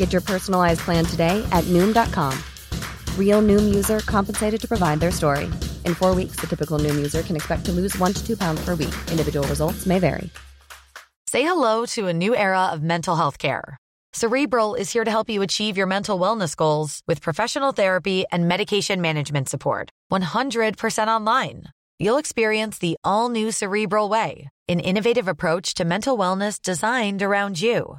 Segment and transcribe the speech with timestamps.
[0.00, 2.32] Get your personalized plan today at Noom.com.
[3.18, 5.44] Real Noom user compensated to provide their story.
[5.84, 8.64] In four weeks, the typical Noom user can expect to lose one to two pounds
[8.64, 8.94] per week.
[9.10, 10.30] Individual results may vary.
[11.26, 13.76] Say hello to a new era of mental health care.
[14.14, 18.48] Cerebral is here to help you achieve your mental wellness goals with professional therapy and
[18.48, 19.90] medication management support.
[20.10, 21.64] 100% online.
[21.98, 27.60] You'll experience the all new Cerebral Way, an innovative approach to mental wellness designed around
[27.60, 27.98] you.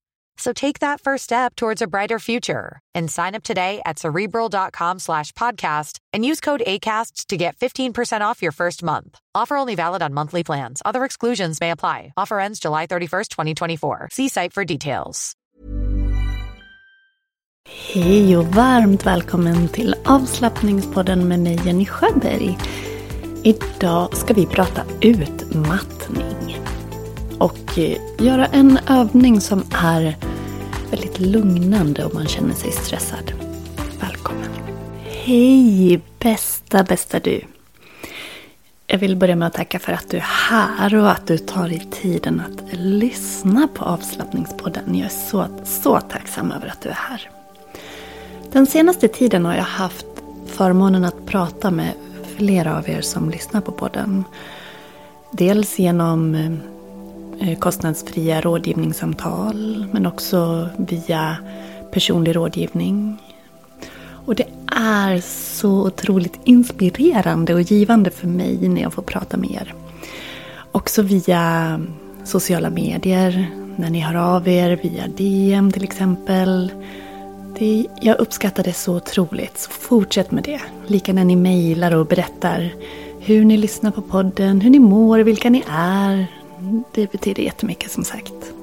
[0.37, 4.99] So take that first step towards a brighter future and sign up today at cerebral.com
[4.99, 9.19] slash podcast and use code ACasts to get 15% off your first month.
[9.35, 10.81] Offer only valid on monthly plans.
[10.83, 12.13] Other exclusions may apply.
[12.17, 14.09] Offer ends July 31st, 2024.
[14.11, 15.35] See site for details.
[17.69, 22.57] Hej och varmt välkommen till avslappningspodden med mig Jenny Sjöberg.
[23.43, 26.57] Idag ska vi prata utmattning.
[27.41, 30.17] Och eh, göra en övning som är
[30.91, 33.33] väldigt lugnande om man känner sig stressad.
[33.99, 34.49] Välkommen!
[35.03, 37.41] Hej bästa, bästa du!
[38.87, 41.67] Jag vill börja med att tacka för att du är här och att du tar
[41.67, 44.95] dig tiden att lyssna på avslappningspodden.
[44.95, 47.29] Jag är så, så tacksam över att du är här.
[48.51, 50.05] Den senaste tiden har jag haft
[50.45, 51.93] förmånen att prata med
[52.37, 54.23] flera av er som lyssnar på podden.
[55.31, 56.51] Dels genom eh,
[57.41, 61.37] Eh, kostnadsfria rådgivningssamtal men också via
[61.91, 63.17] personlig rådgivning.
[64.25, 65.21] Och det är
[65.57, 69.73] så otroligt inspirerande och givande för mig när jag får prata med er.
[70.71, 71.79] Också via
[72.23, 76.71] sociala medier, när ni hör av er via DM till exempel.
[77.59, 80.61] Det, jag uppskattar det så otroligt, så fortsätt med det.
[80.87, 82.73] Lika när ni mejlar och berättar
[83.19, 86.40] hur ni lyssnar på podden, hur ni mår, vilka ni är.
[86.91, 88.53] Det betyder jättemycket som sagt.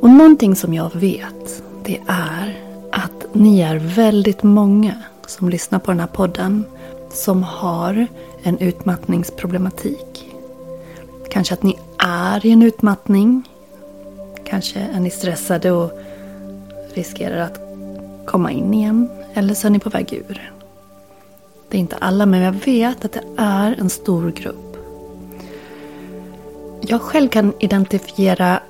[0.00, 2.60] Och någonting som jag vet, det är
[2.92, 6.64] att ni är väldigt många som lyssnar på den här podden
[7.12, 8.06] som har
[8.42, 10.32] en utmattningsproblematik.
[11.30, 13.42] Kanske att ni är i en utmattning.
[14.44, 15.90] Kanske är ni stressade och
[16.94, 17.60] riskerar att
[18.26, 19.08] komma in igen.
[19.34, 20.52] Eller så är ni på väg ur.
[21.68, 24.65] Det är inte alla, men jag vet att det är en stor grupp.
[26.88, 28.60] Jag själv kan identifiera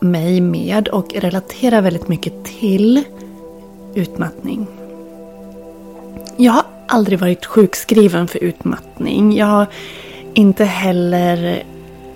[0.00, 3.04] mig med och relatera väldigt mycket till
[3.94, 4.66] utmattning.
[6.36, 9.36] Jag har aldrig varit sjukskriven för utmattning.
[9.36, 9.66] Jag har
[10.34, 11.62] inte heller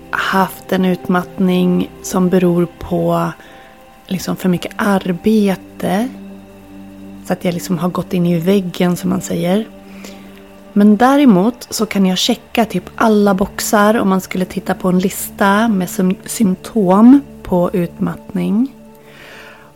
[0.09, 3.31] haft en utmattning som beror på
[4.07, 6.09] liksom för mycket arbete.
[7.25, 9.67] Så att jag liksom har gått in i väggen som man säger.
[10.73, 14.99] Men däremot så kan jag checka typ alla boxar om man skulle titta på en
[14.99, 15.89] lista med
[16.25, 18.75] symptom på utmattning.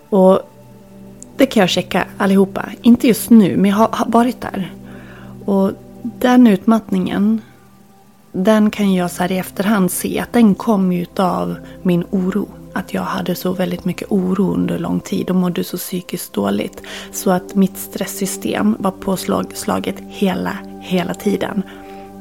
[0.10, 0.42] Och
[1.38, 2.70] det kan jag checka allihopa.
[2.82, 4.74] Inte just nu, men jag har varit där.
[5.46, 5.72] Och
[6.02, 7.42] den utmattningen,
[8.32, 12.48] den kan jag så här i efterhand se att den kom utav av min oro.
[12.74, 16.82] Att jag hade så väldigt mycket oro under lång tid och mådde så psykiskt dåligt.
[17.12, 20.58] Så att mitt stresssystem var påslaget hela,
[20.88, 21.64] hela tiden.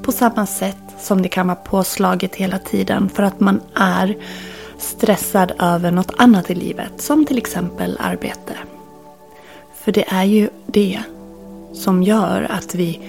[0.02, 4.16] På samma sätt som det kan vara påslaget hela tiden för att man är
[4.78, 6.92] stressad över något annat i livet.
[6.96, 8.56] Som till exempel arbete.
[9.74, 11.00] För det är ju det
[11.74, 13.00] som gör att vi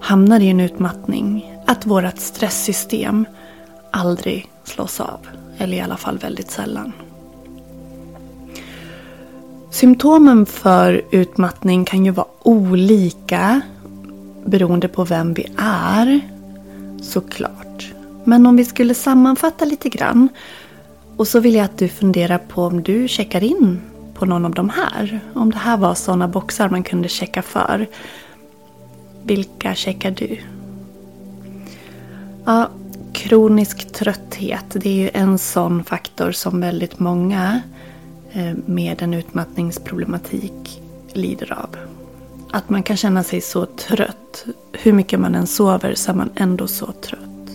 [0.00, 1.56] hamnar i en utmattning.
[1.66, 3.26] Att vårt stresssystem
[3.90, 5.26] aldrig slås av.
[5.58, 6.92] Eller i alla fall väldigt sällan.
[9.70, 13.60] Symptomen för utmattning kan ju vara olika
[14.44, 16.20] beroende på vem vi är.
[17.02, 17.92] Såklart.
[18.24, 20.28] Men om vi skulle sammanfatta lite grann.
[21.16, 23.80] Och så vill jag att du funderar på om du checkar in
[24.14, 25.20] på någon av de här.
[25.34, 27.86] Om det här var sådana boxar man kunde checka för.
[29.22, 30.38] Vilka checkar du?
[32.44, 32.68] Ja,
[33.12, 34.64] kronisk trötthet.
[34.72, 37.60] Det är ju en sån faktor som väldigt många
[38.32, 40.82] eh, med en utmattningsproblematik
[41.12, 41.76] lider av.
[42.52, 44.44] Att man kan känna sig så trött.
[44.72, 47.50] Hur mycket man än sover så är man ändå så trött.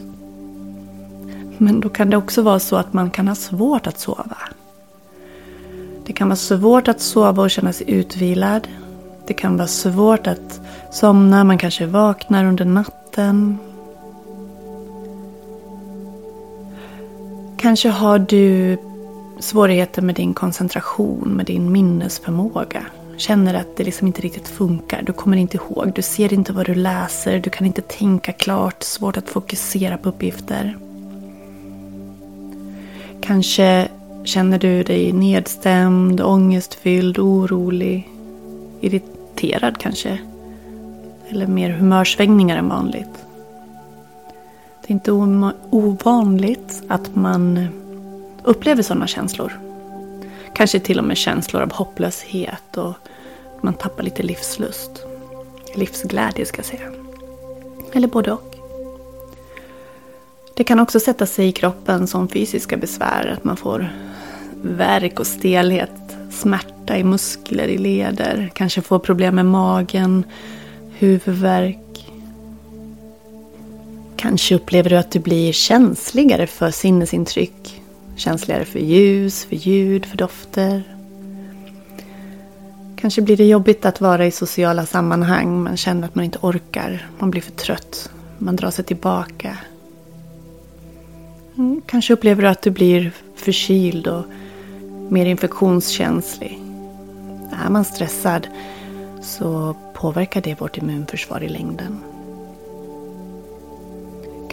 [1.58, 4.38] Men då kan det också vara så att man kan ha svårt att sova.
[6.06, 8.68] Det kan vara svårt att sova och känna sig utvilad.
[9.28, 10.62] Det kan vara svårt att
[10.92, 13.58] somna, man kanske vaknar under natten.
[17.58, 18.78] Kanske har du
[19.40, 22.86] svårigheter med din koncentration, med din minnesförmåga.
[23.18, 25.02] Känner att det liksom inte riktigt funkar.
[25.02, 28.84] Du kommer inte ihåg, du ser inte vad du läser, du kan inte tänka klart,
[28.84, 30.78] svårt att fokusera på uppgifter.
[33.22, 33.88] Kanske
[34.24, 38.10] känner du dig nedstämd, ångestfylld, orolig,
[38.82, 40.18] irriterad kanske.
[41.30, 43.26] Eller mer humörsvängningar än vanligt.
[44.82, 45.12] Det är inte
[45.70, 47.68] ovanligt att man
[48.44, 49.65] upplever sådana känslor.
[50.56, 52.94] Kanske till och med känslor av hopplöshet och
[53.62, 54.92] man tappar lite livslust.
[55.76, 56.92] Livsglädje ska jag säga.
[57.94, 58.56] Eller både och.
[60.56, 63.34] Det kan också sätta sig i kroppen som fysiska besvär.
[63.38, 63.90] Att man får
[64.62, 68.52] värk och stelhet, smärta i muskler, i leder.
[68.54, 70.24] Kanske får problem med magen,
[70.98, 72.10] huvudvärk.
[74.16, 77.75] Kanske upplever du att du blir känsligare för sinnesintryck.
[78.16, 80.84] Känsligare för ljus, för ljud, för dofter.
[82.96, 85.64] Kanske blir det jobbigt att vara i sociala sammanhang.
[85.64, 87.10] Man känner att man inte orkar.
[87.20, 88.10] Man blir för trött.
[88.38, 89.58] Man drar sig tillbaka.
[91.58, 94.26] Mm, kanske upplever du att du blir förkyld och
[95.10, 96.62] mer infektionskänslig.
[97.66, 98.48] Är man stressad
[99.22, 102.15] så påverkar det vårt immunförsvar i längden.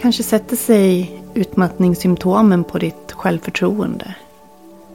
[0.03, 4.15] Kanske sätter sig utmattningssymptomen på ditt självförtroende,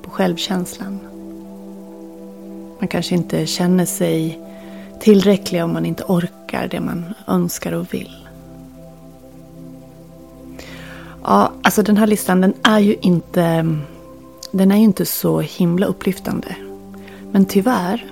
[0.02, 0.98] på självkänslan.
[2.78, 4.40] Man kanske inte känner sig
[5.00, 8.26] tillräcklig om man inte orkar det man önskar och vill.
[11.22, 13.76] Ja, alltså den här listan den är ju inte,
[14.50, 16.56] den är ju inte så himla upplyftande.
[17.30, 18.04] Men tyvärr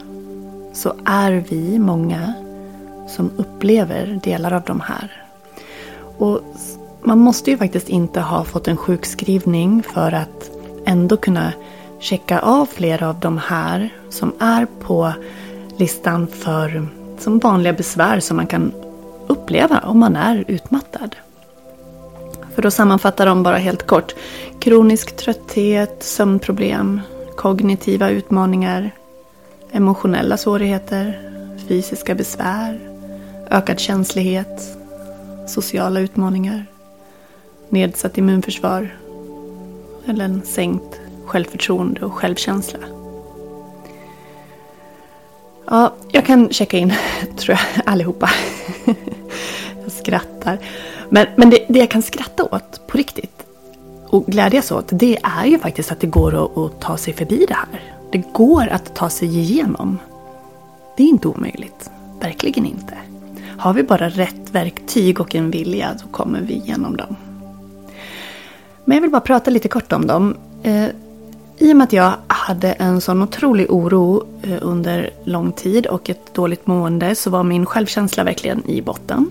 [0.72, 2.32] så är vi många
[3.08, 5.22] som upplever delar av de här.
[6.18, 6.40] Och
[7.02, 10.50] man måste ju faktiskt inte ha fått en sjukskrivning för att
[10.84, 11.52] ändå kunna
[11.98, 15.12] checka av flera av de här som är på
[15.76, 16.88] listan för
[17.18, 18.72] som vanliga besvär som man kan
[19.26, 21.16] uppleva om man är utmattad.
[22.54, 24.14] För att sammanfatta dem bara helt kort.
[24.58, 27.00] Kronisk trötthet, sömnproblem,
[27.36, 28.90] kognitiva utmaningar,
[29.72, 31.20] emotionella svårigheter,
[31.68, 32.80] fysiska besvär,
[33.50, 34.76] ökad känslighet,
[35.48, 36.66] sociala utmaningar,
[37.68, 38.96] nedsatt immunförsvar
[40.06, 42.78] eller en sänkt självförtroende och självkänsla.
[45.66, 46.92] Ja, jag kan checka in,
[47.36, 48.30] tror jag, allihopa.
[49.82, 50.58] jag skrattar.
[51.08, 53.46] Men, men det, det jag kan skratta åt på riktigt
[54.06, 57.44] och glädjas åt, det är ju faktiskt att det går att, att ta sig förbi
[57.48, 57.80] det här.
[58.12, 59.98] Det går att ta sig igenom.
[60.96, 61.90] Det är inte omöjligt.
[62.20, 62.98] Verkligen inte.
[63.58, 67.16] Har vi bara rätt verktyg och en vilja så kommer vi igenom dem.
[68.88, 70.36] Men jag vill bara prata lite kort om dem.
[70.62, 70.86] Eh,
[71.58, 76.10] I och med att jag hade en sån otrolig oro eh, under lång tid och
[76.10, 79.30] ett dåligt mående så var min självkänsla verkligen i botten.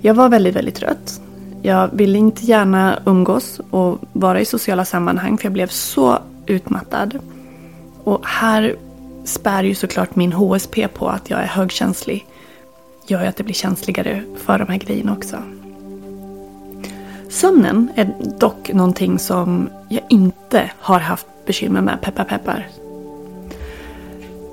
[0.00, 1.20] Jag var väldigt, väldigt trött.
[1.62, 7.18] Jag ville inte gärna umgås och vara i sociala sammanhang för jag blev så utmattad.
[8.04, 8.76] Och här
[9.24, 12.26] spär ju såklart min HSP på att jag är högkänslig.
[13.06, 15.36] Gör ju att det blir känsligare för de här grejerna också.
[17.32, 22.68] Sömnen är dock någonting som jag inte har haft bekymmer med, peppar peppar.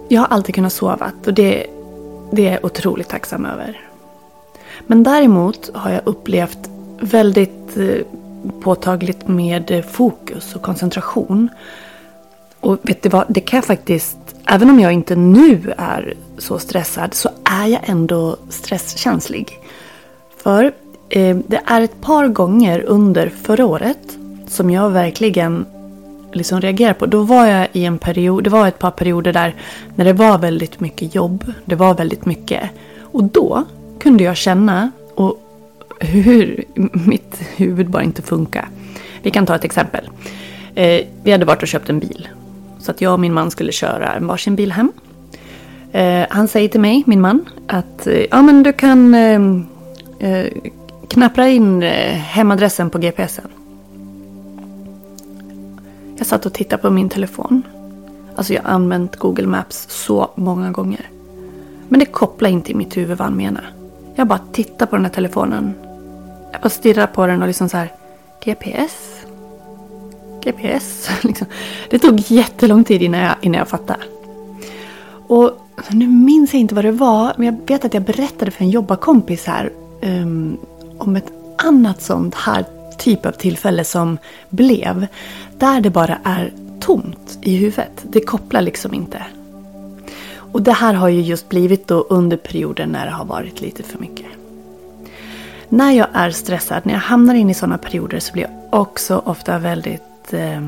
[0.07, 1.65] Jag har alltid kunnat sova och det,
[2.31, 3.81] det är jag otroligt tacksam över.
[4.87, 6.69] Men däremot har jag upplevt
[6.99, 8.05] väldigt eh,
[8.61, 11.49] påtagligt med fokus och koncentration.
[12.59, 16.59] Och vet du vad, det kan jag faktiskt, även om jag inte nu är så
[16.59, 19.59] stressad så är jag ändå stresskänslig.
[20.37, 20.73] För
[21.09, 25.65] Eh, det är ett par gånger under förra året som jag verkligen
[26.33, 27.05] liksom reagerar på.
[27.05, 29.55] Då var jag i en period, det var ett par perioder där
[29.95, 31.53] när det var väldigt mycket jobb.
[31.65, 32.69] Det var väldigt mycket.
[33.01, 33.65] Och då
[33.99, 35.45] kunde jag känna och
[35.99, 36.63] hur
[36.93, 38.69] mitt huvud bara inte funkar.
[39.21, 40.09] Vi kan ta ett exempel.
[40.75, 42.27] Eh, vi hade varit och köpt en bil.
[42.79, 44.91] Så att jag och min man skulle köra en varsin bil hem.
[45.91, 49.41] Eh, han säger till mig, min man, att eh, ja men du kan eh,
[50.19, 50.47] eh,
[51.09, 53.47] knapprar knappra in eh, hemadressen på GPSen.
[56.17, 57.63] Jag satt och tittade på min telefon.
[58.35, 61.09] Alltså jag har använt Google Maps så många gånger.
[61.87, 63.73] Men det kopplar inte i mitt huvud vad han menar.
[64.15, 65.73] Jag bara tittar på den här telefonen.
[66.51, 67.91] Jag bara stirrar på den och liksom så här.
[68.43, 69.25] GPS?
[70.43, 71.09] GPS?
[71.23, 71.47] Liksom.
[71.89, 74.03] Det tog jättelång tid innan jag, innan jag fattade.
[75.27, 75.51] Och
[75.89, 77.33] nu minns jag inte vad det var.
[77.37, 79.71] Men jag vet att jag berättade för en jobbarkompis här.
[80.01, 80.57] Um,
[80.99, 82.65] om ett annat sånt här
[82.97, 84.17] typ av tillfälle som
[84.49, 85.07] blev.
[85.57, 88.03] Där det bara är tomt i huvudet.
[88.03, 89.23] Det kopplar liksom inte.
[90.35, 93.83] Och det här har ju just blivit då under perioden när det har varit lite
[93.83, 94.25] för mycket.
[95.69, 99.21] När jag är stressad, när jag hamnar in i sådana perioder så blir jag också
[99.25, 100.61] ofta väldigt eh,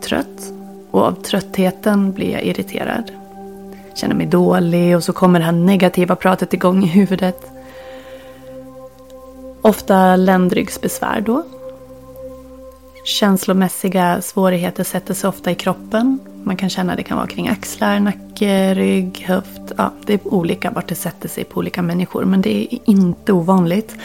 [0.00, 0.52] trött.
[0.90, 3.12] Och av tröttheten blir jag irriterad.
[3.94, 7.59] Känner mig dålig och så kommer det här negativa pratet igång i huvudet.
[9.62, 11.42] Ofta ländryggsbesvär då.
[13.04, 16.18] Känslomässiga svårigheter sätter sig ofta i kroppen.
[16.44, 19.72] Man kan känna att det kan vara kring axlar, nacke, rygg, höft.
[19.76, 22.24] Ja, det är olika vart det sätter sig på olika människor.
[22.24, 23.96] Men det är inte ovanligt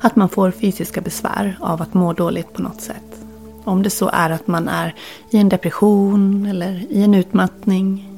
[0.00, 3.20] att man får fysiska besvär av att må dåligt på något sätt.
[3.64, 4.94] Om det så är att man är
[5.30, 8.08] i en depression eller i en utmattning.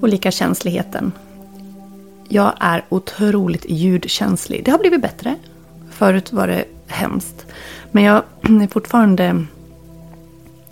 [0.00, 1.12] Olika känsligheten
[2.32, 4.64] jag är otroligt ljudkänslig.
[4.64, 5.34] Det har blivit bättre.
[5.90, 7.46] Förut var det hemskt.
[7.90, 9.44] Men jag är fortfarande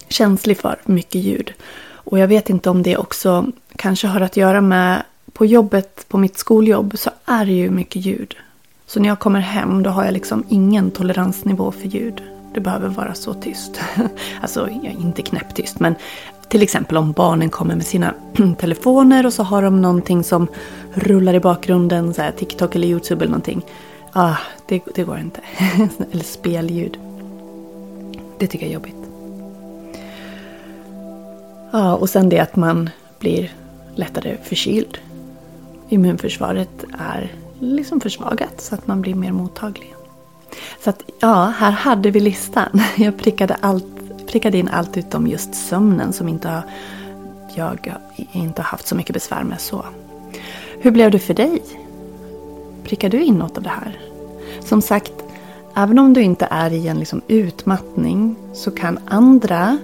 [0.08, 1.52] känslig för mycket ljud.
[1.90, 3.46] Och jag vet inte om det också
[3.76, 8.06] kanske har att göra med på jobbet, på mitt skoljobb, så är det ju mycket
[8.06, 8.36] ljud.
[8.86, 12.22] Så när jag kommer hem då har jag liksom ingen toleransnivå för ljud.
[12.54, 13.80] Det behöver vara så tyst.
[14.42, 15.94] Alltså, inte knäpptyst, men
[16.48, 18.14] till exempel om barnen kommer med sina
[18.58, 20.46] telefoner och så har de någonting som
[20.94, 23.62] rullar i bakgrunden, så här TikTok eller YouTube eller någonting.
[24.12, 24.36] Ah,
[24.68, 25.40] det, det går inte.
[26.12, 26.98] eller spelljud.
[28.38, 28.94] Det tycker jag är jobbigt.
[31.70, 33.52] Ja, och sen det att man blir
[33.94, 34.98] lättare förkyld.
[35.88, 39.94] Immunförsvaret är liksom försvagat så att man blir mer mottaglig.
[40.84, 42.82] Så att ja, här hade vi listan.
[42.96, 43.97] Jag prickade, allt,
[44.28, 46.62] prickade in allt utom just sömnen som inte har,
[47.54, 47.94] jag
[48.32, 49.84] inte har haft så mycket besvär med så.
[50.80, 51.62] Hur blev det för dig?
[52.84, 53.98] Prickar du in något av det här?
[54.60, 55.12] Som sagt,
[55.74, 59.78] även om du inte är i en liksom utmattning så kan andra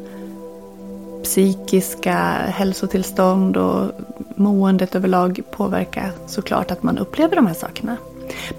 [1.22, 2.16] psykiska
[2.48, 3.90] hälsotillstånd och
[4.34, 7.96] måendet överlag påverka såklart att man upplever de här sakerna.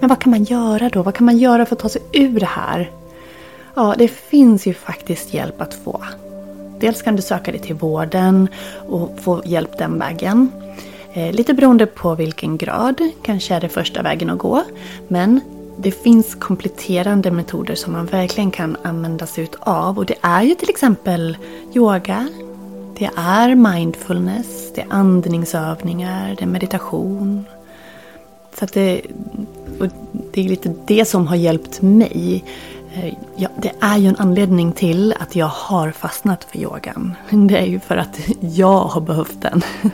[0.00, 1.02] Men vad kan man göra då?
[1.02, 2.90] Vad kan man göra för att ta sig ur det här?
[3.78, 6.04] Ja, det finns ju faktiskt hjälp att få.
[6.80, 8.48] Dels kan du söka dig till vården
[8.88, 10.50] och få hjälp den vägen.
[11.12, 14.62] Eh, lite beroende på vilken grad, kanske är det första vägen att gå.
[15.08, 15.40] Men
[15.78, 19.98] det finns kompletterande metoder som man verkligen kan använda sig av.
[19.98, 21.36] Och det är ju till exempel
[21.74, 22.28] yoga,
[22.98, 27.44] det är mindfulness, det är andningsövningar, det är meditation.
[28.58, 29.00] Så att det,
[30.32, 32.44] det är lite det som har hjälpt mig.
[32.96, 37.14] Eh, ja, det är ju en anledning till att jag har fastnat för yogan.
[37.30, 39.62] Det är ju för att jag har behövt den.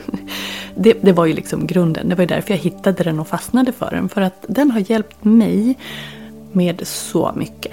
[0.75, 2.09] Det, det, var ju liksom grunden.
[2.09, 4.09] Det var ju därför jag hittade den och fastnade för den.
[4.09, 5.78] För att den har hjälpt mig
[6.52, 7.73] med så mycket.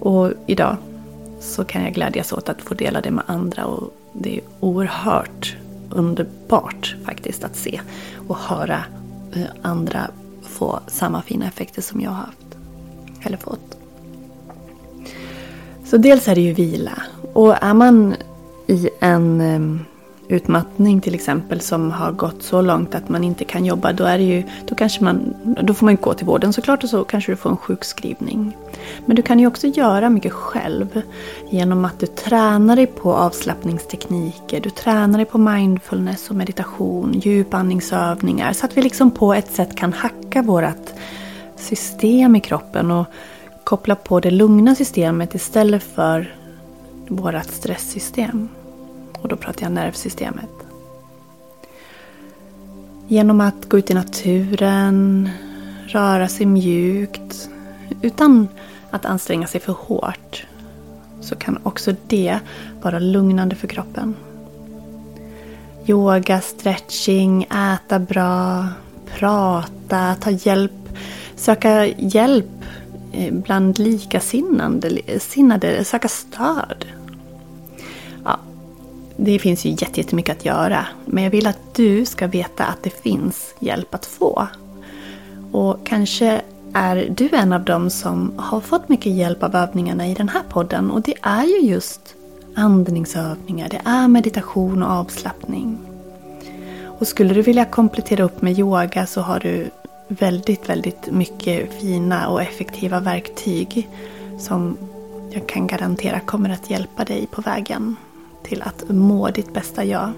[0.00, 0.76] Och idag
[1.40, 3.64] så kan jag glädjas åt att få dela det med andra.
[3.64, 5.56] Och det är oerhört
[5.90, 7.80] underbart faktiskt att se
[8.28, 8.84] och höra
[9.34, 10.10] eh, andra
[10.42, 12.56] få samma fina effekter som jag har haft.
[13.22, 13.71] Eller fått.
[15.92, 17.02] Så dels är det ju vila.
[17.32, 18.14] Och är man
[18.66, 19.80] i en ehm,
[20.28, 24.18] utmattning till exempel som har gått så långt att man inte kan jobba, då, är
[24.18, 27.32] det ju, då, kanske man, då får man gå till vården såklart och så kanske
[27.32, 28.56] du får en sjukskrivning.
[29.06, 31.02] Men du kan ju också göra mycket själv
[31.50, 38.52] genom att du tränar dig på avslappningstekniker, du tränar dig på mindfulness och meditation, djupandningsövningar
[38.52, 40.90] så att vi liksom på ett sätt kan hacka vårt
[41.56, 43.06] system i kroppen och
[43.72, 46.34] koppla på det lugna systemet istället för
[47.08, 48.48] vårt stresssystem.
[49.20, 50.50] Och då pratar jag nervsystemet.
[53.08, 55.30] Genom att gå ut i naturen,
[55.86, 57.48] röra sig mjukt
[58.02, 58.48] utan
[58.90, 60.46] att anstränga sig för hårt
[61.20, 62.38] så kan också det
[62.82, 64.14] vara lugnande för kroppen.
[65.86, 68.68] Yoga, stretching, äta bra,
[69.18, 70.72] prata, ta hjälp,
[71.36, 72.62] söka hjälp
[73.12, 76.84] Eh, bland likasinnade, söka stöd.
[78.24, 78.38] Ja,
[79.16, 83.02] det finns ju jättemycket att göra, men jag vill att du ska veta att det
[83.02, 84.46] finns hjälp att få.
[85.52, 86.42] Och kanske
[86.72, 90.42] är du en av dem som har fått mycket hjälp av övningarna i den här
[90.48, 92.14] podden och det är ju just
[92.54, 95.78] andningsövningar, det är meditation och avslappning.
[96.84, 99.70] Och skulle du vilja komplettera upp med yoga så har du
[100.18, 103.88] väldigt, väldigt mycket fina och effektiva verktyg
[104.38, 104.76] som
[105.30, 107.96] jag kan garantera kommer att hjälpa dig på vägen
[108.42, 110.12] till att må ditt bästa jag.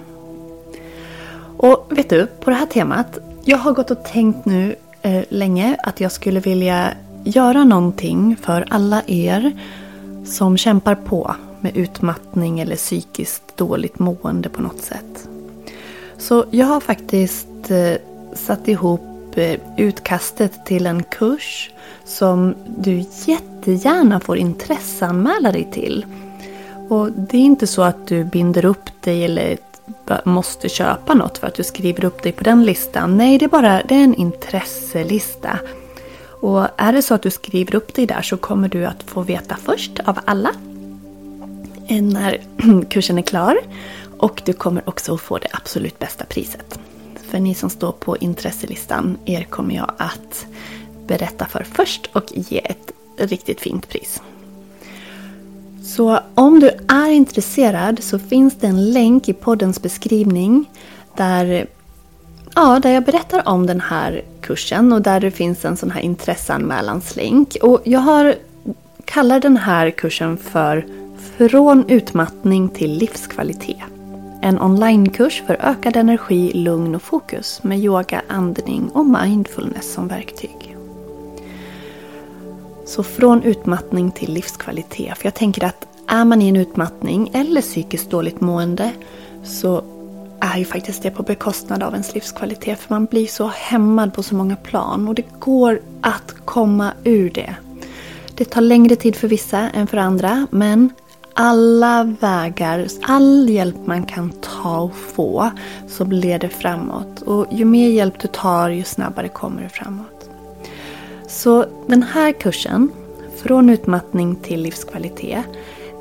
[1.56, 5.76] Och vet du, på det här temat, jag har gått och tänkt nu eh, länge
[5.82, 6.92] att jag skulle vilja
[7.24, 9.52] göra någonting för alla er
[10.24, 15.28] som kämpar på med utmattning eller psykiskt dåligt mående på något sätt.
[16.18, 17.94] Så jag har faktiskt eh,
[18.34, 19.13] satt ihop
[19.76, 21.70] utkastet till en kurs
[22.04, 26.06] som du jättegärna får intresseanmäla dig till.
[26.88, 29.58] Och det är inte så att du binder upp dig eller
[30.24, 33.16] måste köpa något för att du skriver upp dig på den listan.
[33.16, 35.58] Nej, det är bara det är en intresselista.
[36.40, 39.22] Och är det så att du skriver upp dig där så kommer du att få
[39.22, 40.50] veta först av alla
[41.88, 42.40] eh, när
[42.90, 43.58] kursen är klar.
[44.18, 46.78] Och du kommer också att få det absolut bästa priset.
[47.28, 50.46] För ni som står på intresselistan, er kommer jag att
[51.06, 54.22] berätta för först och ge ett riktigt fint pris.
[55.82, 60.70] Så om du är intresserad så finns det en länk i poddens beskrivning
[61.16, 61.66] där,
[62.54, 66.00] ja, där jag berättar om den här kursen och där det finns en sån här
[66.00, 67.56] intresseanmälanslänk.
[67.62, 68.34] Och jag har,
[69.04, 70.86] kallar den här kursen för
[71.38, 73.93] Från utmattning till livskvalitet.
[74.44, 80.76] En onlinekurs för ökad energi, lugn och fokus med yoga, andning och mindfulness som verktyg.
[82.86, 85.18] Så från utmattning till livskvalitet.
[85.18, 88.90] För jag tänker att är man i en utmattning eller psykiskt dåligt mående
[89.44, 89.84] så
[90.40, 92.78] är ju faktiskt det på bekostnad av ens livskvalitet.
[92.78, 97.30] För man blir så hämmad på så många plan och det går att komma ur
[97.30, 97.54] det.
[98.34, 100.90] Det tar längre tid för vissa än för andra men
[101.34, 105.50] alla vägar, all hjälp man kan ta och få
[105.88, 107.22] som leder framåt.
[107.22, 110.30] Och ju mer hjälp du tar ju snabbare kommer du framåt.
[111.28, 112.90] Så den här kursen,
[113.36, 115.44] Från utmattning till livskvalitet,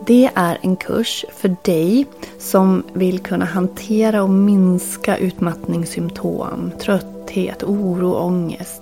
[0.05, 2.05] det är en kurs för dig
[2.39, 8.81] som vill kunna hantera och minska utmattningssymptom, trötthet, oro och ångest.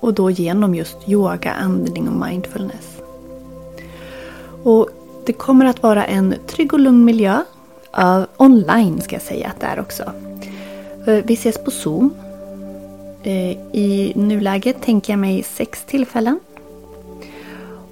[0.00, 2.98] Och då genom just yoga, andning och mindfulness.
[4.62, 4.88] Och
[5.26, 7.40] det kommer att vara en trygg och lugn miljö.
[7.98, 10.02] Uh, online ska jag säga att det är också.
[11.08, 12.14] Uh, vi ses på Zoom
[13.26, 16.40] Uh, I nuläget tänker jag mig sex tillfällen.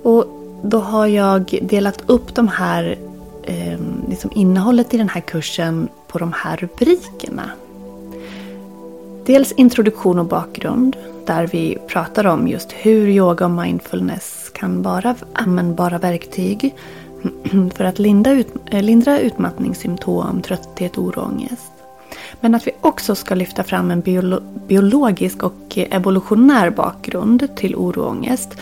[0.03, 0.25] Och
[0.63, 2.99] då har jag delat upp de här,
[3.45, 7.51] ehm, liksom innehållet i den här kursen på de här rubrikerna.
[9.27, 15.15] Dels introduktion och bakgrund där vi pratar om just hur yoga och mindfulness kan vara
[15.33, 16.75] användbara verktyg
[17.75, 21.73] för att lindra, ut, eh, lindra utmattningssymptom, trötthet, oro och ångest.
[22.41, 27.77] Men att vi också ska lyfta fram en biolo biologisk och eh, evolutionär bakgrund till
[27.77, 28.57] oro och ångest.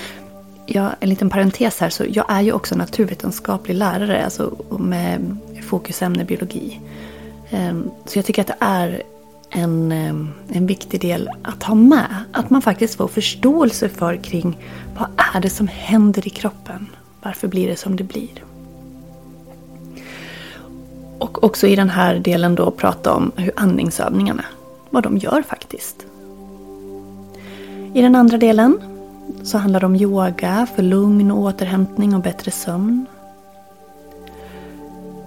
[0.66, 5.36] Ja, en liten parentes här, så jag är ju också naturvetenskaplig lärare alltså med
[5.68, 6.80] fokusämne biologi.
[7.50, 9.02] Ehm, så jag tycker att det är
[9.50, 12.24] en, eh, en viktig del att ha med.
[12.32, 14.58] Att man faktiskt får förståelse för kring
[14.98, 16.86] vad är det som händer i kroppen?
[17.22, 18.47] Varför blir det som det blir?
[21.18, 24.44] Och också i den här delen då prata om hur andningsövningarna,
[24.90, 26.06] vad de gör faktiskt.
[27.94, 28.78] I den andra delen
[29.42, 33.06] så handlar det om yoga för lugn och återhämtning och bättre sömn.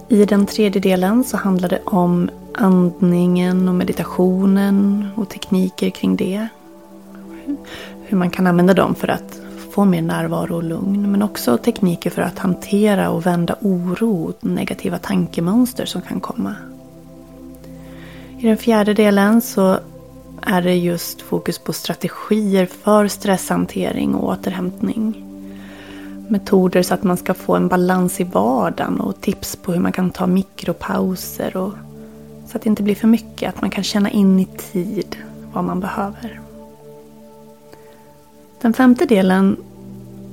[0.08, 6.48] I den tredje delen så handlar det om andningen och meditationen och tekniker kring det.
[8.04, 11.12] Hur man kan använda dem för att få mer närvaro och lugn.
[11.12, 16.56] Men också tekniker för att hantera och vända oro och negativa tankemönster som kan komma.
[18.40, 19.80] I den fjärde delen så
[20.42, 25.28] är det just fokus på strategier för stresshantering och återhämtning.
[26.28, 29.92] Metoder så att man ska få en balans i vardagen och tips på hur man
[29.92, 31.74] kan ta mikropauser och
[32.48, 35.18] så att det inte blir för mycket, att man kan känna in i tid
[35.54, 36.51] vad man behöver.
[38.62, 39.58] Den femte delen,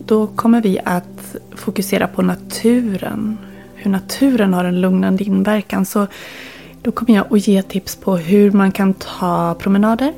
[0.07, 3.39] då kommer vi att fokusera på naturen.
[3.75, 5.87] Hur naturen har en lugnande inverkan.
[5.87, 6.07] Så
[6.83, 10.13] då kommer jag att ge tips på hur man kan ta promenader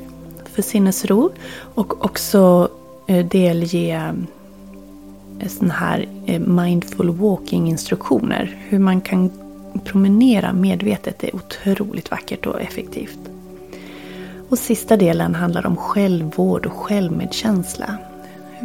[0.53, 1.31] för sinnesro.
[1.75, 2.69] Och också
[3.07, 4.13] eh, delge
[5.39, 8.57] eh, sådana här eh, mindful walking instruktioner.
[8.69, 9.31] Hur man kan
[9.83, 13.30] promenera medvetet det är otroligt vackert och effektivt.
[14.51, 17.97] Och sista delen handlar om självvård och självmedkänsla.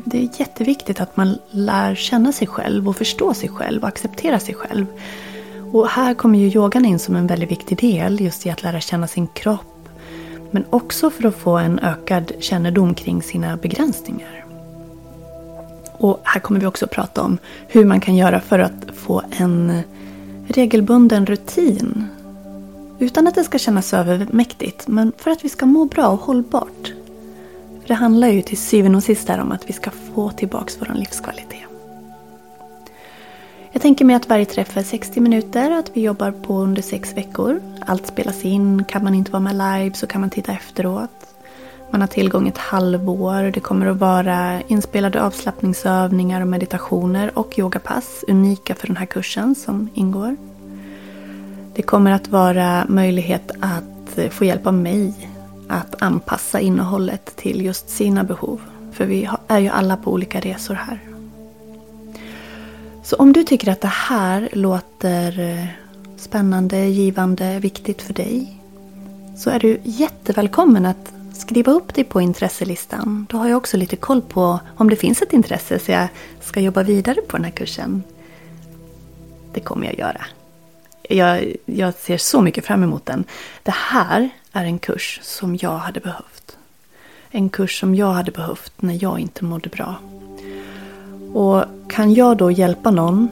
[0.05, 4.39] Det är jätteviktigt att man lär känna sig själv och förstå sig själv och acceptera
[4.39, 4.87] sig själv.
[5.73, 8.81] Och här kommer ju yogan in som en väldigt viktig del just i att lära
[8.81, 9.89] känna sin kropp.
[10.51, 14.45] Men också för att få en ökad kännedom kring sina begränsningar.
[15.93, 19.83] Och här kommer vi också prata om hur man kan göra för att få en
[20.49, 22.09] regelbunden rutin.
[22.99, 26.93] Utan att det ska kännas övermäktigt, men för att vi ska må bra och hållbart.
[27.81, 30.95] För det handlar ju till syvende och sist om att vi ska få tillbaka vår
[30.95, 31.63] livskvalitet.
[33.73, 36.83] Jag tänker mig att varje träff är 60 minuter och att vi jobbar på under
[36.83, 37.63] sex veckor.
[37.87, 41.27] Allt spelas in, kan man inte vara med live så kan man titta efteråt.
[41.91, 43.51] Man har tillgång ett halvår.
[43.51, 49.55] Det kommer att vara inspelade avslappningsövningar och meditationer och yogapass unika för den här kursen
[49.55, 50.37] som ingår.
[51.77, 55.31] Det kommer att vara möjlighet att eh, få hjälp av mig
[55.69, 58.61] att anpassa innehållet till just sina behov.
[58.93, 61.01] För vi är ju alla på olika resor här.
[63.03, 65.67] Så om du tycker att det här låter eh,
[66.17, 68.61] spännande, givande, viktigt för dig
[69.37, 73.27] så är du jättevälkommen att skriva upp dig på intresselistan.
[73.31, 76.09] Då har jag också lite koll på om det finns ett intresse så jag
[76.41, 78.03] ska jobba vidare på den här kursen.
[79.55, 80.27] Det kommer jag göra.
[81.09, 83.25] Jag, jag ser så mycket fram emot den.
[83.63, 86.57] Det här är en kurs som jag hade behövt.
[87.31, 89.95] En kurs som jag hade behövt när jag inte mådde bra.
[91.35, 93.29] Och kan jag då hjälpa någon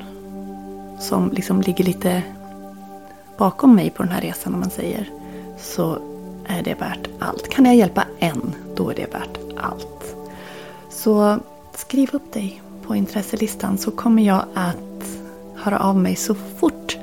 [1.00, 2.22] som liksom ligger lite
[3.38, 5.10] bakom mig på den här resan om man säger.
[5.58, 5.98] Så
[6.46, 7.48] är det värt allt.
[7.48, 10.16] Kan jag hjälpa en, då är det värt allt.
[10.90, 11.38] Så
[11.74, 15.18] skriv upp dig på intresselistan så kommer jag att
[15.56, 16.96] höra av mig så fort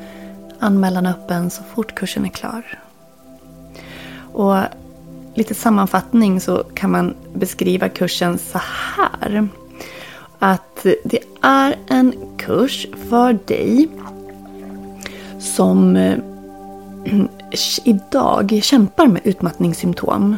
[0.61, 2.79] anmälan öppen, så fort kursen är klar.
[4.33, 4.57] Och
[5.33, 8.59] lite sammanfattning så kan man beskriva kursen så
[8.95, 9.47] här.
[10.39, 13.87] Att det är en kurs för dig
[15.39, 16.17] som eh,
[17.83, 20.37] idag kämpar med utmattningssymptom.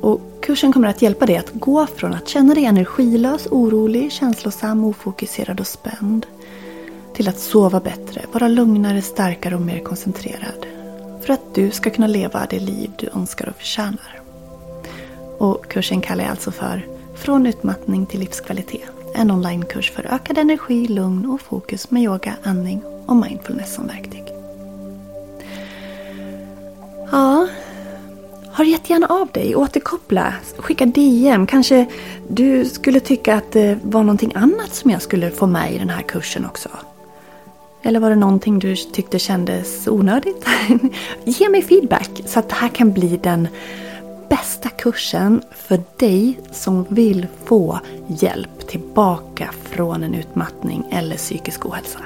[0.00, 4.84] Och kursen kommer att hjälpa dig att gå från att känna dig energilös, orolig, känslosam,
[4.84, 6.26] ofokuserad och spänd
[7.16, 10.66] till att sova bättre, vara lugnare, starkare och mer koncentrerad.
[11.20, 14.20] För att du ska kunna leva det liv du önskar och förtjänar.
[15.38, 18.90] Och kursen kallar jag alltså för Från utmattning till livskvalitet.
[19.14, 24.24] En onlinekurs för ökad energi, lugn och fokus med yoga, andning och mindfulness som verktyg.
[27.12, 27.48] Ja,
[28.52, 31.46] hör jättegärna av dig, återkoppla, skicka DM.
[31.46, 31.86] Kanske
[32.28, 35.90] du skulle tycka att det var någonting annat som jag skulle få med i den
[35.90, 36.68] här kursen också.
[37.82, 40.46] Eller var det någonting du tyckte kändes onödigt?
[41.24, 43.48] Ge mig feedback så att det här kan bli den
[44.28, 52.00] bästa kursen för dig som vill få hjälp tillbaka från en utmattning eller psykisk ohälsa.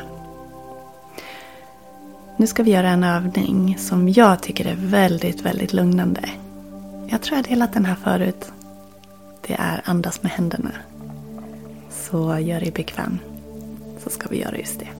[2.37, 6.31] Nu ska vi göra en övning som jag tycker är väldigt, väldigt lugnande.
[7.09, 8.53] Jag tror jag delat den här förut.
[9.47, 10.73] Det är andas med händerna.
[11.91, 13.19] Så gör dig bekväm.
[14.05, 15.00] Så ska vi göra just det.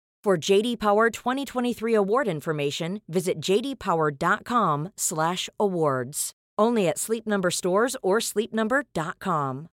[0.25, 6.31] For JD Power 2023 award information, visit jdpower.com/awards.
[6.61, 9.67] Only at Sleep Number stores or sleepnumber.com.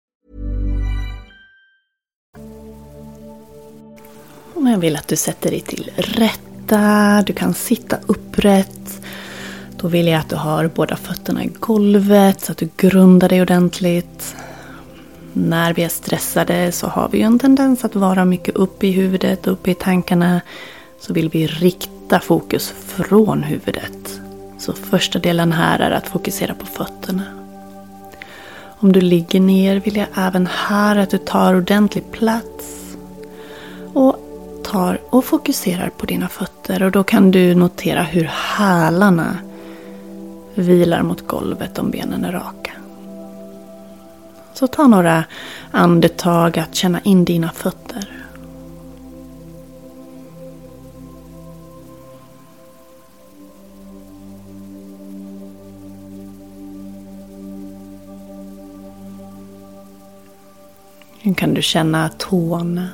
[4.54, 7.22] Jag vill att du sätter dig till rätta.
[7.26, 9.00] Du kan sitta upprätt.
[9.76, 13.42] Då vill jag att du har båda fötterna i golvet så att du grundar dig
[13.42, 14.36] ordentligt.
[15.36, 18.90] När vi är stressade så har vi ju en tendens att vara mycket uppe i
[18.90, 20.40] huvudet, uppe i tankarna.
[21.00, 24.20] Så vill vi rikta fokus från huvudet.
[24.58, 27.22] Så första delen här är att fokusera på fötterna.
[28.78, 32.96] Om du ligger ner vill jag även här att du tar ordentlig plats.
[33.92, 34.16] Och
[34.64, 36.82] tar och fokuserar på dina fötter.
[36.82, 39.38] Och då kan du notera hur hälarna
[40.54, 42.72] vilar mot golvet om benen är raka.
[44.54, 45.24] Så ta några
[45.70, 48.24] andetag att känna in dina fötter.
[61.22, 62.88] Nu kan du känna tårna.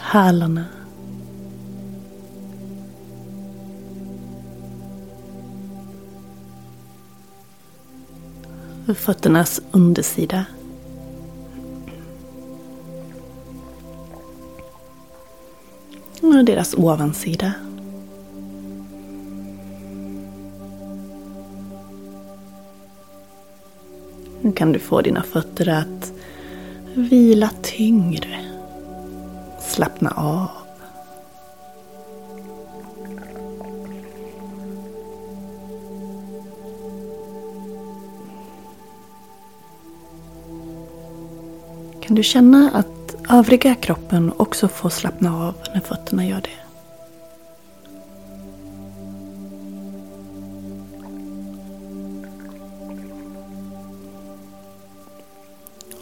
[0.00, 0.64] Hälarna.
[8.94, 10.44] Fötternas undersida.
[16.20, 17.52] Och deras ovansida.
[24.40, 26.12] Nu kan du få dina fötter att
[26.94, 28.40] vila tyngre.
[29.60, 30.65] Slappna av.
[42.16, 46.48] Kan du känna att övriga kroppen också får slappna av när fötterna gör det?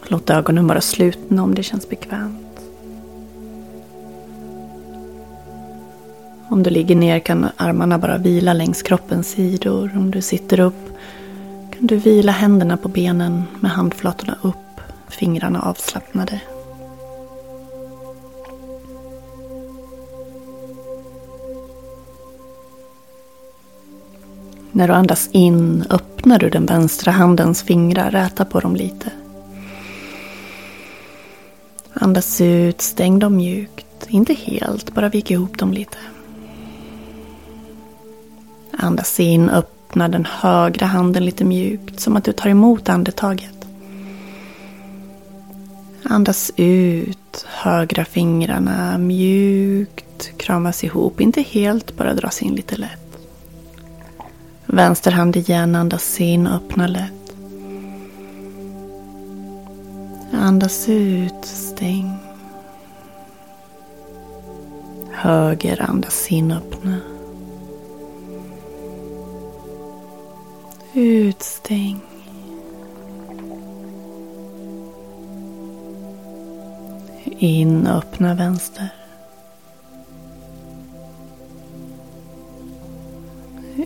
[0.07, 2.59] Låt ögonen vara slutna om det känns bekvämt.
[6.49, 9.91] Om du ligger ner kan armarna bara vila längs kroppens sidor.
[9.95, 10.89] Om du sitter upp
[11.71, 14.64] kan du vila händerna på benen med handflatorna upp,
[15.15, 16.41] fingrarna avslappnade.
[24.71, 29.11] När du andas in öppnar du den vänstra handens fingrar, räta på dem lite.
[31.93, 33.85] Andas ut, stäng dem mjukt.
[34.07, 35.97] Inte helt, bara vik ihop dem lite.
[38.77, 43.54] Andas in, öppna den högra handen lite mjukt, som att du tar emot andetaget.
[46.09, 53.17] Andas ut, högra fingrarna mjukt kramas ihop, inte helt, bara dras in lite lätt.
[54.65, 57.35] Vänster hand igen, andas in, öppna lätt.
[60.31, 62.17] Andas ut, stäng.
[65.11, 66.97] Höger, andas in, öppna.
[70.93, 72.01] Utstäng.
[77.37, 78.89] In, öppna vänster.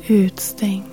[0.07, 0.83] Utstäng.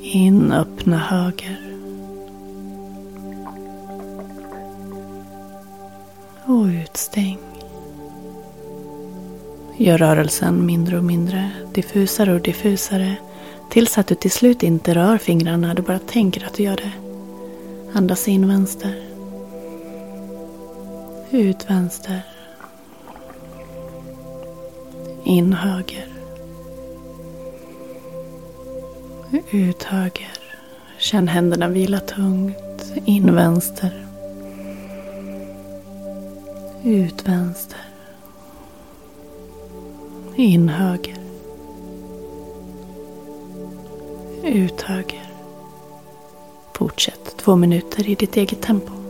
[0.00, 1.56] In, öppna höger.
[6.46, 7.38] Och utstäng.
[9.76, 13.16] Gör rörelsen mindre och mindre, diffusare och diffusare.
[13.70, 17.01] Tills att du till slut inte rör fingrarna, du bara tänker att du gör det.
[17.94, 18.94] Andas in vänster.
[21.30, 22.22] Ut vänster.
[25.24, 26.06] In höger.
[29.50, 30.32] Ut höger.
[30.98, 32.92] Känn händerna vila tungt.
[33.04, 34.06] In vänster.
[36.84, 37.80] Ut vänster.
[40.36, 41.16] In höger.
[44.42, 45.21] Ut höger.
[46.82, 49.01] Fortsätt två minuter i ditt eget tempo.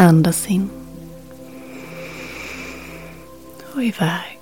[0.00, 0.70] Andas in.
[3.74, 4.40] Och iväg.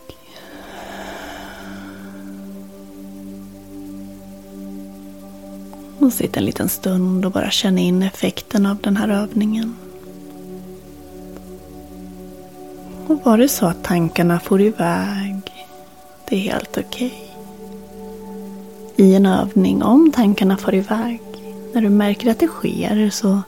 [5.99, 9.77] Och sitt en liten stund och bara känna in effekten av den här övningen.
[13.07, 15.41] Och var det så att tankarna får iväg,
[16.29, 17.29] det är helt okej.
[18.95, 19.07] Okay.
[19.07, 21.21] I en övning, om tankarna får iväg,
[21.73, 23.43] när du märker att det sker så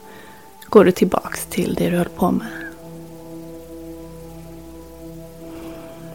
[0.71, 2.47] går du tillbaks till det du höll på med.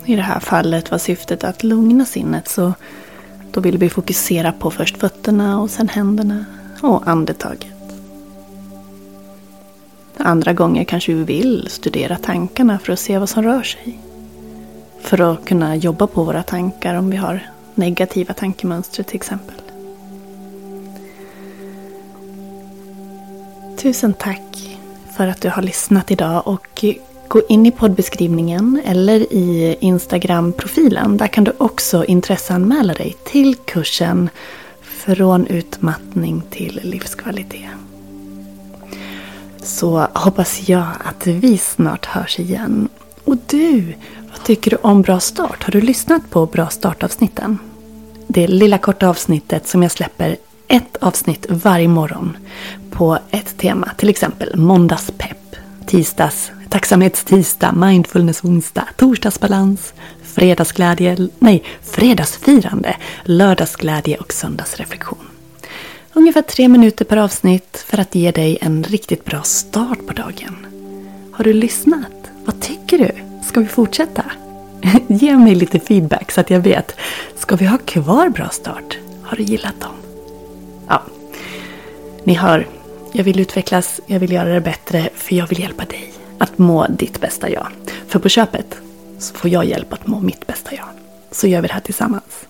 [0.04, 2.72] I det här fallet var syftet att lugna sinnet så
[3.52, 6.44] då vill vi fokusera på först fötterna och sen händerna
[6.82, 7.72] och andetaget.
[10.16, 13.98] Andra gånger kanske vi vill studera tankarna för att se vad som rör sig.
[15.00, 17.40] För att kunna jobba på våra tankar om vi har
[17.74, 19.65] negativa tankemönster till exempel.
[23.86, 24.78] Tusen tack
[25.16, 26.84] för att du har lyssnat idag och
[27.28, 31.16] gå in i poddbeskrivningen eller i Instagram-profilen.
[31.16, 34.30] Där kan du också intresseanmäla dig till kursen
[34.80, 37.70] Från utmattning till livskvalitet.
[39.62, 42.88] Så hoppas jag att vi snart hörs igen.
[43.24, 43.94] Och du,
[44.30, 45.64] vad tycker du om Bra Start?
[45.64, 47.58] Har du lyssnat på Bra Start-avsnitten?
[48.26, 50.36] Det lilla korta avsnittet som jag släpper
[50.68, 52.36] ett avsnitt varje morgon
[52.90, 53.90] på ett tema.
[53.96, 65.28] Till exempel måndagspepp, tisdags tacksamhetstisdag, mindfulness-onsdag, torsdagsbalans, fredagsglädje, nej, fredagsfirande, lördagsglädje och söndagsreflektion.
[66.12, 70.66] Ungefär tre minuter per avsnitt för att ge dig en riktigt bra start på dagen.
[71.32, 72.30] Har du lyssnat?
[72.44, 73.10] Vad tycker du?
[73.46, 74.24] Ska vi fortsätta?
[75.06, 76.96] Ge mig lite feedback så att jag vet.
[77.36, 78.98] Ska vi ha kvar Bra Start?
[79.22, 80.05] Har du gillat dem?
[82.26, 82.66] Ni hör.
[83.12, 86.86] Jag vill utvecklas, jag vill göra det bättre, för jag vill hjälpa dig att må
[86.86, 87.68] ditt bästa jag.
[88.06, 88.76] För på köpet
[89.18, 90.86] så får jag hjälp att må mitt bästa jag.
[91.30, 92.46] Så gör vi det här tillsammans.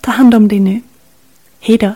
[0.00, 0.80] Ta hand om dig nu.
[1.60, 1.94] Hej då!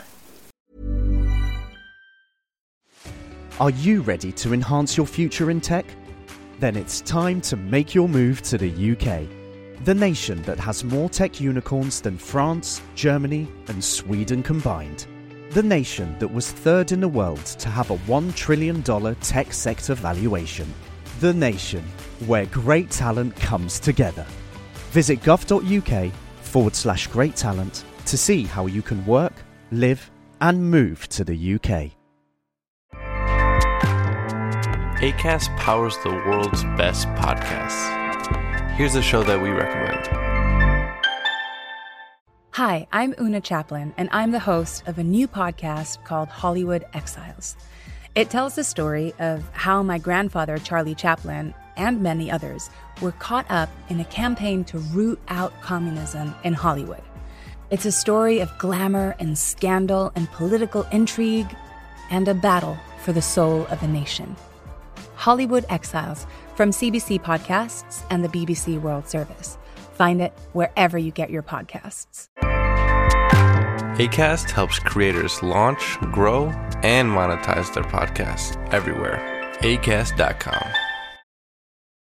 [3.58, 5.84] Are you ready to enhance your future in tech?
[6.60, 9.28] Then it's time to make your move to the UK.
[9.84, 15.13] The nation that has more tech unicorns than France, Germany, and Sweden combined.
[15.54, 19.94] The nation that was third in the world to have a $1 trillion tech sector
[19.94, 20.72] valuation
[21.20, 21.84] the nation
[22.26, 24.26] where great talent comes together.
[24.90, 26.12] Visit gov.uk
[26.42, 29.32] forward slash great talent to see how you can work,
[29.70, 31.92] live, and move to the UK.
[35.00, 38.70] ACAST powers the world's best podcasts.
[38.72, 40.23] Here's a show that we recommend.
[42.54, 47.56] Hi, I'm Una Chaplin, and I'm the host of a new podcast called Hollywood Exiles.
[48.14, 52.70] It tells the story of how my grandfather, Charlie Chaplin, and many others
[53.02, 57.02] were caught up in a campaign to root out communism in Hollywood.
[57.70, 61.52] It's a story of glamour and scandal and political intrigue
[62.08, 64.36] and a battle for the soul of a nation.
[65.16, 66.24] Hollywood Exiles
[66.54, 69.58] from CBC Podcasts and the BBC World Service.
[69.94, 72.28] Find it wherever you get your podcasts.
[73.96, 76.46] ACAST helps creators launch, grow,
[76.82, 79.20] and monetize their podcasts everywhere.
[79.60, 80.83] ACAST.com.